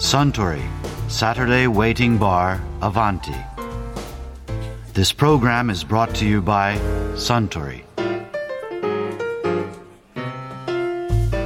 [0.00, 0.62] Suntory
[1.08, 3.36] Saturday Waiting Bar Avanti.
[4.94, 6.78] This program is brought to you by
[7.16, 7.84] Suntory.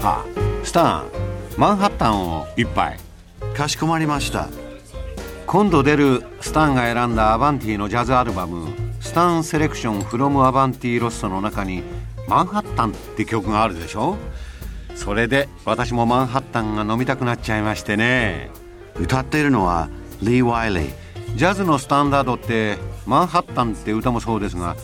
[0.04, 0.24] あ
[0.62, 1.10] スタン
[1.56, 2.96] マンハッタンを一杯
[3.56, 4.48] かしこまりました。
[5.48, 8.68] 今度出るスタンが選んだアバンティのジャズアルバム
[9.00, 11.82] 「スタンセレクションフロムアバンティロッソの中に
[12.28, 14.16] 「マンハッタン」って曲があるでしょ
[14.94, 18.50] それで私もマンハッタンが飲みたくなっちゃいましてね
[18.98, 19.88] 歌っているのは
[20.22, 21.36] リー・ワイリー。
[21.36, 24.76] ジャズのスタンダードって「マンハッタン」って歌もそうですが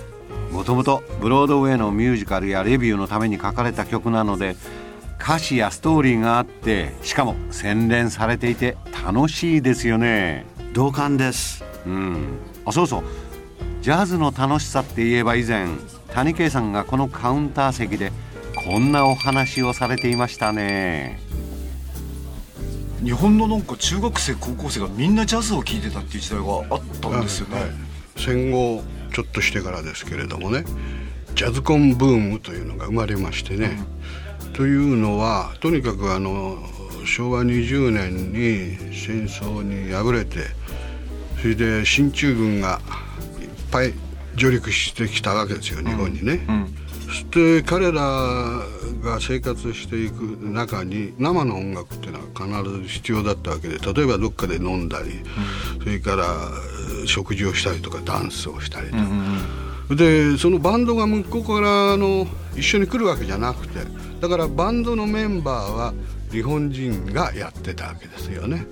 [0.50, 4.56] もともとブロードウェイのミュージカルやレビューのために書かれた曲なので
[5.22, 11.64] 歌詞やストーリーがあってしかも洗練されていて楽しいですよね同感です。
[11.86, 13.04] うんあそうそう
[13.80, 15.68] ジャズの楽しさって言えば以前
[16.12, 18.12] 谷圭さんがこのカウンター席で
[18.54, 21.20] こんなお話をされていましたね。
[23.02, 27.70] 日本のなんか中学生高校生がみんなジャズを聴いてたっていう時代があったんですよね、はい
[28.16, 28.82] 戦後
[29.14, 30.64] ちょっとしてからですけれどもね
[31.34, 33.78] ジャズコンブームというのが生まれましてね、
[34.52, 36.58] というのはとにかくあの
[37.06, 40.40] 昭和20年に戦争に敗れて
[41.40, 42.80] それで進駐軍が
[43.40, 43.94] いっぱい
[44.34, 46.40] 上陸してきたわけですよ日本にね。
[46.88, 48.00] そして彼ら
[49.02, 55.20] が生活していく中に生の音楽っていうのは必ず必要だったわけで例えばどっかで飲んだり、
[55.82, 58.90] それからえー食事をしたりとかダンスをしたり
[59.88, 63.80] と、でそのバンドが向こうからあの一緒に来るわけじゃなくて
[64.20, 65.94] だからバンドのメンバーは
[66.30, 68.66] 日本人がやってたわけですよね。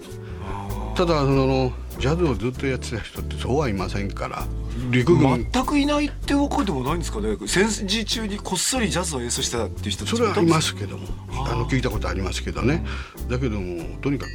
[0.99, 4.45] ただそのジャズをずっとやってた人ってそうはいませんから。
[4.91, 5.49] 陸軍。
[5.53, 7.37] 全くいないってわけでもないんですかね。
[7.47, 11.07] 戦時中にこっそりジャズを演奏してたっていう人それはいますけども。
[11.47, 12.85] あの聞いたことありますけどね。
[13.29, 14.31] だけどもとにかく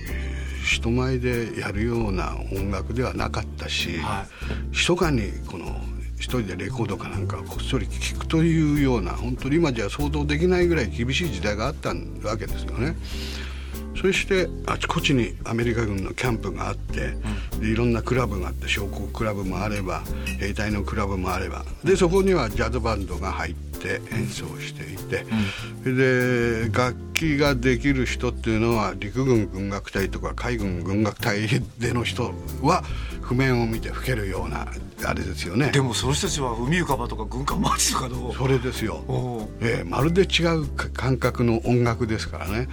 [0.66, 4.25] 人前でやるような音楽ではなかったし、は
[4.72, 5.66] 密かにこの
[6.16, 12.96] 一人でレコードかなんかをこっそり聴くというような本当に今じゃ想像できないぐらい厳しい時代があったわけですよね。
[13.99, 17.13] そしてあちこちにアメリカ軍のキャンプがあって、
[17.59, 20.03] でいろんなクラブがあって将校クラブもあれば
[20.39, 21.63] 兵隊のクラブもあれば。
[21.83, 23.72] でそこにはジャズバンドが入って
[24.11, 25.25] 演奏していて、
[25.83, 31.47] それで楽器ができる人っていうのは陸軍軍楽隊とか海軍軍楽隊
[31.79, 32.83] での人は
[33.22, 34.67] 譜面を見て吹けるような
[35.05, 35.72] あれですよね。
[35.72, 39.03] でもその人たちは海ゆかばとか軍艦マーチとかのそれですよ。
[39.61, 42.67] ええまるで違うか感覚の音楽ですからね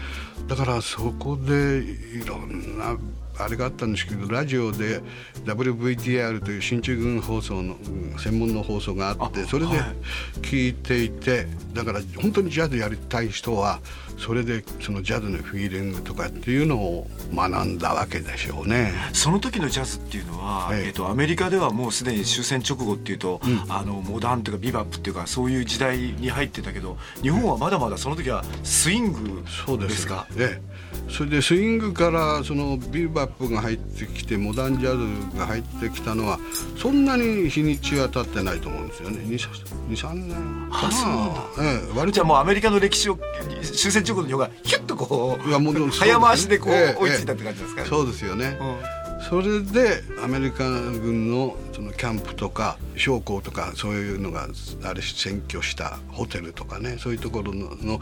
[0.48, 2.96] だからそこでいろんな
[3.44, 5.00] あれがあったんですけどラジオで
[5.44, 9.94] WVTR という進駐軍放送のうん専門の放送があってそれではい。
[10.42, 13.80] 聞いていてだから本当にジャズやりたい人は
[14.18, 18.92] それでそのジャズのフィーリングとかっていうのを学んだわけでしょうね。
[19.14, 20.86] その時のジャズっていうのは、ええ。
[20.88, 30.02] えっとアメリカではもうすでに終戦直後っていうと、あのモダンというかビバップっていうかそういう時代に入ってたけど日本はまだまだその時はスイングそうでです。
[30.02, 34.96] すかええ、それでスイングからそのビバップが入ってきてモダンジャ
[35.32, 36.38] ズが入ってきたのは
[36.76, 39.18] そんなに日にちは経ってないと思うんですよね。
[39.18, 41.64] 23年かな。
[41.64, 43.18] ええ、割じゃあもうアメリカの歴史を
[43.62, 45.80] 終戦直後の日本がヒュッとこういやもうね。
[45.90, 47.88] 早回しでこう、ええ追いついたって感じですかね。
[47.88, 48.99] そうですよね、うん
[49.30, 54.46] それでアメリカ軍のそのキャンプとか将校とかそういうのがあ
[54.92, 58.00] れ占拠したホテルとかねそういうところのの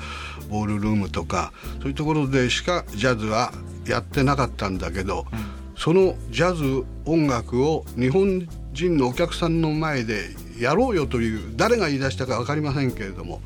[0.49, 3.53] ボールルームとかそういうところでしかジャズは
[3.87, 5.27] やってなかったんだけど、
[5.77, 13.43] そのジャズ音楽を日本人のお客さんの前でやろうよという誰が言い出したか分かりませんけれども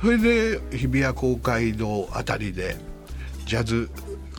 [0.00, 2.76] それで日比谷公会堂あたりで
[3.46, 3.90] ジャズ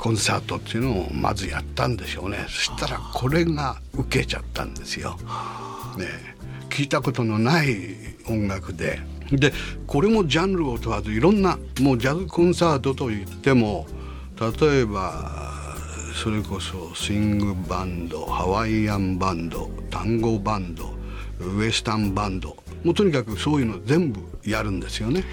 [0.03, 5.17] コンサートっていうのをまずやったんでしょうねそしたらこれが受けちゃったんですよ。
[5.97, 6.35] ね
[6.69, 7.95] 聞いたことのない
[8.27, 8.99] 音楽で
[9.31, 9.53] で
[9.87, 13.87] これもジャンルを問わずいろんなもうジャズコンサートといっても
[14.41, 15.53] 例えば
[16.21, 20.93] それこそスイングバンドハワイアンバンド単語バンド
[21.39, 25.23] ウエスタンバンドもうとにかくそういうの全部やるんですよね。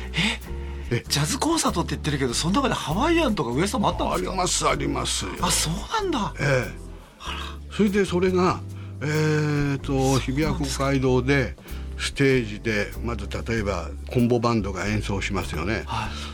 [0.91, 4.31] ジャズコンサートって言ってるけどその中でハワイアンとかウエスタンもあったんあですか？
[4.33, 5.25] りますあります。
[5.25, 5.33] よ。
[5.41, 6.35] あそうなんだ。
[6.41, 6.71] ええ、
[7.71, 8.61] それでそれが、
[9.01, 11.57] えー、と日比谷公会堂で
[11.97, 15.85] ステージでまず例えばコンボバンドが演奏しますよね、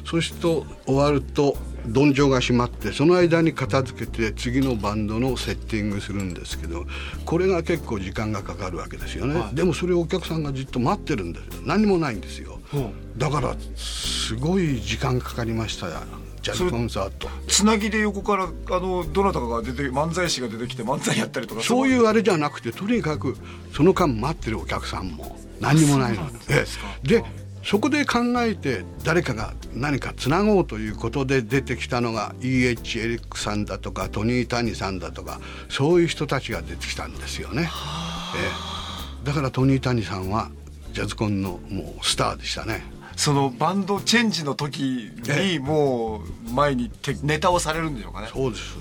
[0.08, 1.56] そうすると終わると
[1.88, 6.84] どんじょうが閉まってその間に片付けて次のバンドのセッティングするんですけど
[7.24, 11.62] これが結構時間がかかるわけですよね、でもそれをお客さんがじっと待ってるんですよ。
[11.64, 12.55] 何もないんですよ、
[13.16, 15.88] だからすごい時間かかりました
[16.42, 17.28] ジャズコンサート。
[17.48, 23.36] つなぎで横からあのどなたかが出て漫才師が出てきて漫才やったりとかそういうあれじゃなくてとにかく
[23.72, 26.64] その間待ってるお客さんも何にもないので。
[27.02, 27.24] で
[27.64, 33.00] そこで考えて誰かが何かつなごうということで出てきたのが E.H.
[33.00, 37.68] エリックさんだとかトニー・タニさんだとかそういう人たちが出てきたんですよね。
[39.24, 39.26] え。
[39.26, 40.48] だからトニー・タニさんは
[40.96, 42.82] ジャズコンのもうスターでしたね。
[43.16, 46.90] そのバンドチェンジの時にもう前に
[47.22, 48.30] ネタをされるんでしょうかね。
[48.32, 48.78] そうです。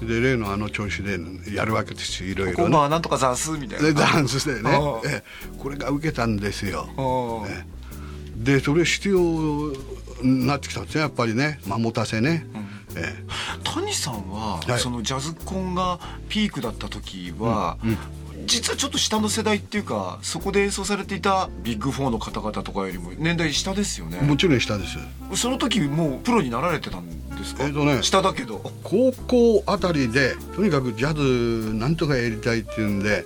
[0.00, 1.18] で例のあの調子で
[1.52, 3.92] やるわけですよいろいろ、ね、こんばんはなんとかザンスみたいな。
[3.94, 4.70] ダンスしてね。
[5.06, 5.24] え
[5.58, 6.86] これが受けたんですよ、
[7.48, 7.66] ね、
[8.36, 9.18] でそれ必要
[10.22, 11.58] になってきたんですねやっぱりね。
[11.66, 12.60] まあ、持たせね、うん。
[12.96, 13.24] ええ、
[13.64, 15.98] 谷さんは、はい、そのジャズコンが
[16.28, 17.98] ピークだった時は、うんうん
[18.48, 24.18] 実はちょっと下の世代っていうかそこで演奏されていたビッグ4の方々とかよりも年代下ですよね。
[24.22, 24.96] もちろん下です
[25.34, 27.64] その時もうプロになられてたんですか？
[27.64, 28.58] えっ、とね下だけど。
[28.82, 33.24] 高校あたりでとにかくジャズなんとかやりたいっていうんで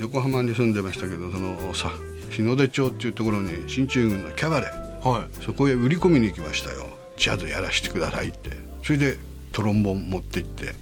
[0.00, 1.90] 横浜に住んでましたけどそのさ
[2.30, 6.86] 日の出町っていうところに進駐軍のキャバレー、はい、そこへ売り込みに行きましたよ。
[7.16, 8.50] ジャズやらせてくださいって。
[8.84, 9.16] それで
[9.52, 10.74] トロンボン持って行って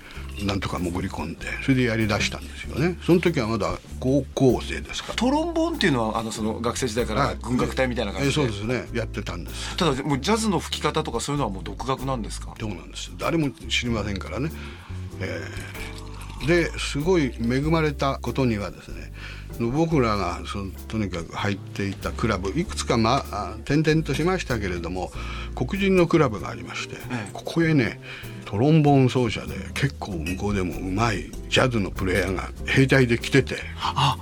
[0.44, 2.98] なんとか潜り込んでそれでやりだしたんですよね。
[3.02, 8.86] その時はまだ高校生ですかトロンボーンっていうのはあのその学生時代から軍楽隊みたいな感じで、そうですね。
[8.92, 9.76] やってたんです。
[9.78, 12.54] ただもうジャズの吹き方とかそういうのはもう独学なんですか？
[12.60, 13.10] そうなんです。
[13.16, 14.50] 誰も知りませんからね、
[15.20, 15.95] えー、
[16.46, 19.12] ですごい恵まれたことにはですね
[19.58, 25.10] 僕らがそのとにかく入っていたクラブいくつか、まあ、転々としましたけれども
[25.54, 26.98] 黒人のクラブがありまして、え
[27.28, 28.00] え、ここへね
[28.44, 34.16] トロンボーン奏者で結構向こうでもうまいジャズのプレイヤーが兵隊で来ててあ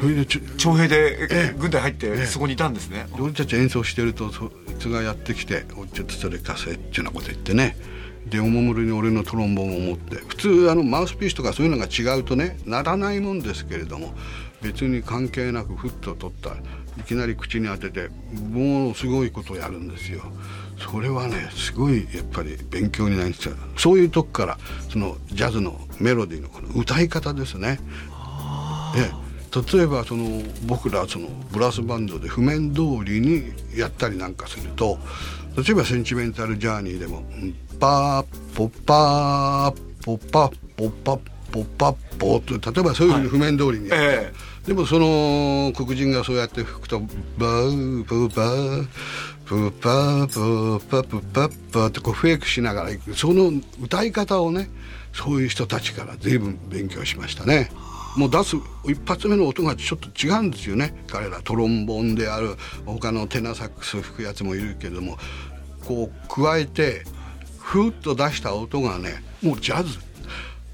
[0.00, 3.06] それで徴兵で軍隊入ってそこにいたんですね。
[3.18, 5.64] 俺たち演奏してるとそいつがやってきて
[5.94, 7.76] 「ちょっとそれ貸せ」っていうようなこと言ってね
[8.28, 10.16] でおもむろに俺のトロンボーンを持って。
[10.16, 14.14] 普通あのマウスピースとかそういうのが違うとねならないもんですけれども
[14.62, 16.56] 別に関係なくふっと取った。
[16.98, 18.08] いきなり口に当てて
[18.50, 20.22] もうすごいことをやるんですよ。
[20.78, 24.58] それはねすごいやっぱり勉強になりましたそういうとこから
[24.90, 27.78] そのジャズのメロディーのこの歌い方ですね。
[28.96, 29.10] え
[29.74, 34.98] 例えばその僕らそのブラスバンドで譜面通りにやったりなんかすると
[35.56, 37.24] 例えば「センチメンタル・ジャーニー」でも
[37.78, 38.24] 「パー
[38.54, 41.18] ポッパーポッパポッパ
[41.52, 44.32] ポッパポ」と例えばそういうふうに譜面通りにはいえ
[44.66, 47.00] でもその黒人がそうやって吹くと
[47.38, 48.86] 「バーブバー
[49.44, 54.68] プーパープーパプパッパってこうフェイクしながらいくその歌い方をね
[55.12, 57.70] そういう人たちから随分勉強しましたね。
[58.16, 58.56] もう出す
[58.86, 62.56] 一発目の音がちょっと違うんですよね彼らトロンボンである
[62.86, 65.18] 他のテナサックス吹くやつもいるけども
[65.84, 67.04] こう加えて
[67.66, 69.98] ふーっと出した音がねもうジャズ。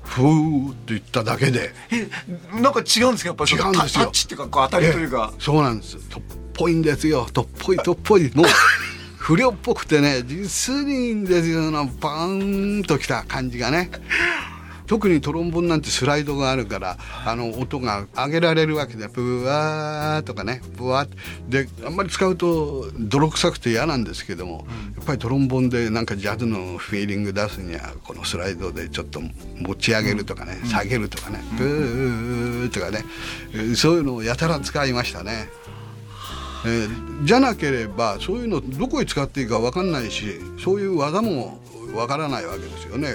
[0.04, 1.72] ふーって言っただけで。
[1.90, 2.06] え
[2.60, 3.28] なんか違うんですか？
[3.28, 4.04] やっぱり違うんですよ。
[4.04, 5.32] タッチっていうかこう当たりというか。
[5.38, 6.22] そうなんですトッ
[6.52, 7.26] ぽいんですよ。
[7.32, 8.30] とっぽいとっぽい。
[8.34, 8.46] もう
[9.16, 11.70] 不良っぽくてね実にいいんですよ。
[11.70, 13.90] なバーンときた感じがね
[14.92, 33.02] 特にトロンボンなんてスライドがあるからあの音が上げられるわけでブワーとかねブワーであんまり使うと泥臭くて嫌なんですけども、やっぱりトロンボンでなんかジャズのフィーリング出すにはこのスライドでちょっと持ち上げるとかね、下げるとかね、ブーとかね。
[33.74, 35.48] そういうのをやたら使いましたね。
[36.66, 41.58] えー、じゃなければそういうのどこへ使っていいか分かんないしそういう技も
[41.94, 43.14] 分からないわけですよね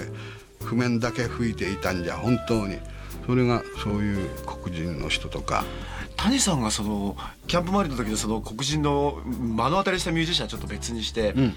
[0.68, 2.78] 譜面だけ吹いていたんじゃ本当に。
[3.26, 5.66] それがそういう黒人の人とか。
[6.16, 7.16] 谷さんがその
[7.48, 11.54] キャンプ周りの時のその黒人の目の当たりしたミュージシャンはちょっと別にして、うん、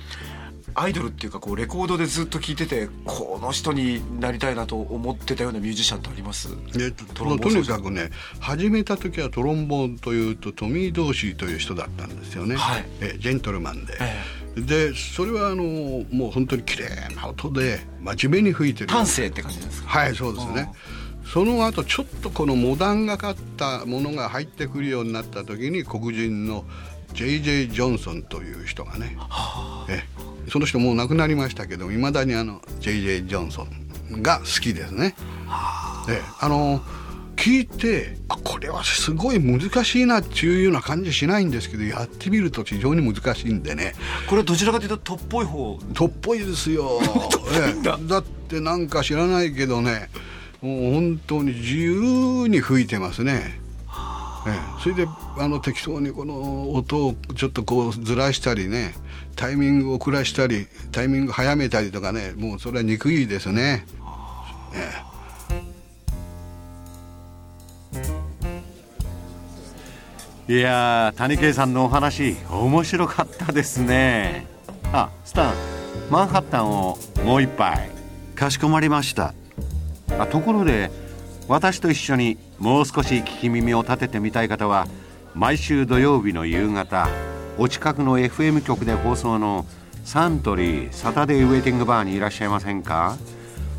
[0.74, 6.50] アイドルっていうかこうレコードでずっと聴いててこの人になりたいなと思ってたようなミュージシャンってあります？
[6.78, 13.94] えととにかくね始めた時はトロンボーンというとトミー・ドーシーという人だったんですよね、はい、えジェントルマンで。
[13.94, 15.62] ええ、でそれはあの
[16.10, 19.88] もう本当に綺麗な音で真面目に吹いてる丹精って感じですか？
[19.88, 20.72] はいそうですね
[21.24, 26.64] その後ちょっとこのモダンがかったものが入ってくるようになった時に黒人の
[27.12, 27.68] J.J.
[27.68, 30.04] ジョンソンという人がね、はあ、え
[30.48, 33.22] その人もう亡くなりましたけどいまだにあの J.J.
[33.22, 33.66] ジョンソ
[34.12, 35.14] ンが好きですね。
[36.08, 36.82] であの
[37.40, 43.94] 聞いてあこれはすごい難しいなっていうような感じしないんですけどやってみると非常に難しいんでね。
[44.28, 45.78] これはどちらかというととっぽい方。
[45.94, 47.00] とっぽいですよ。
[47.82, 47.98] だ。
[47.98, 50.10] だってなんか知らないけどね
[50.60, 53.58] もう本当に自由に吹いてますね。
[54.46, 55.06] ええ、それで
[55.38, 58.94] あの適当にこの音をちょっとこうずらしたりね
[59.36, 63.86] タイミングを遅らしたりタイミング早めたりとかねもうそれは憎いですね。
[64.74, 65.09] ええ、
[70.50, 74.48] いや谷圭さんのお話面白かったですね。
[74.92, 75.54] あスタン
[76.10, 77.88] マンハッタンをもう一杯。
[78.34, 79.32] かしこまりました。
[80.18, 80.90] あところで
[81.46, 84.88] 私と一緒にもう少し聞き耳を立ててみたい方は
[85.36, 87.08] 毎週土曜日の夕方
[87.56, 89.66] お近くの FM 局で放送の
[90.04, 93.16] サントリーサタデーウェイティングバーにいらっしゃいませんか？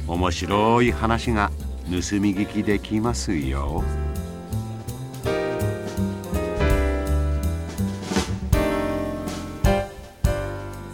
[0.07, 1.51] 面白い話が
[1.87, 3.83] 盗み聞きできますよ。